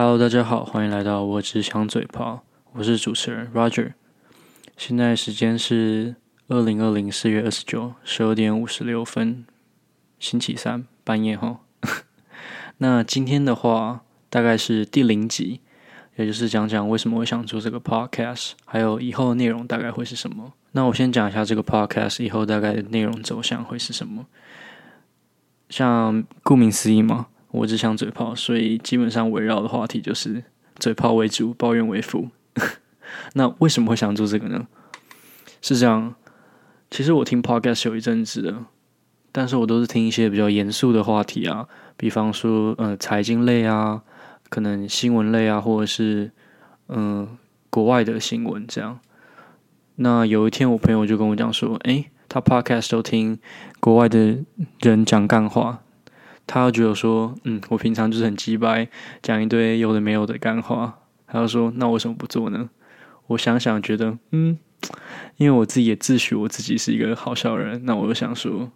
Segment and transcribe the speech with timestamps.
[0.00, 3.94] Hello，大家好，欢迎来到我只想嘴炮，我是主持人 Roger。
[4.76, 6.14] 现在时间是
[6.46, 9.44] 二零二零四月二十九十二点五十六分，
[10.20, 11.62] 星期三半夜哈。
[12.78, 15.62] 那今天的话，大概是第零集，
[16.14, 20.52] 也就是讲讲为什么我想做这个 podcast，还有以后的内容大概会是什么。
[20.70, 24.26] 那我先讲一下这个 podcast 以后大概的内容走向会是什么。
[25.68, 27.26] 像顾名思义嘛。
[27.58, 30.44] 我只想嘴炮，所以基本上围绕的话题就是
[30.78, 32.28] 嘴炮为主，抱怨为辅。
[33.34, 34.66] 那为什么会想做这个呢？
[35.60, 36.14] 是这样，
[36.90, 38.66] 其实我听 podcast 有一阵子了，
[39.32, 41.66] 但是我都是听一些比较严肃的话题啊，
[41.96, 44.02] 比方说呃财经类啊，
[44.48, 46.30] 可能新闻类啊，或者是
[46.88, 47.36] 嗯、
[47.70, 49.00] 国外的新闻这样。
[49.96, 53.38] 那有一天我朋友就跟我讲说，诶，他 podcast 都听
[53.80, 54.38] 国外的
[54.80, 55.80] 人讲干话。
[56.48, 58.88] 他觉得说，嗯，我平常就是很鸡掰，
[59.22, 60.98] 讲一堆有的没有的干话。
[61.26, 62.70] 他就说，那为什么不做呢？
[63.26, 64.58] 我想想，觉得，嗯，
[65.36, 68.72] 因为我自己也自诩我自己是一个好笑人，那我就想说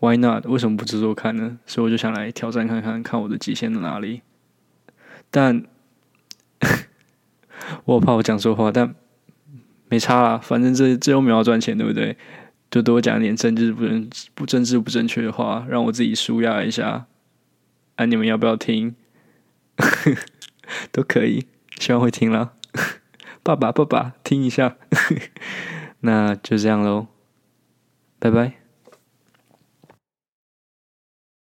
[0.00, 0.46] ，Why not？
[0.46, 1.58] 为什么不做做看呢？
[1.66, 4.22] 所以我就想来挑战看看，看我的极限在哪里。
[5.30, 5.64] 但
[7.84, 8.94] 我怕我讲错话，但
[9.90, 12.16] 没差啦，反正这这又没有赚钱，对不对？
[12.72, 17.06] 就多讲点政治不正不政治不正确的话，让我自己舒压一下。
[17.96, 18.94] 啊，你们要不要听？
[20.90, 21.44] 都可以，
[21.78, 22.54] 希望会听啦。
[23.44, 24.76] 爸爸，爸爸，听一下。
[26.00, 27.08] 那就这样喽，
[28.18, 28.61] 拜拜。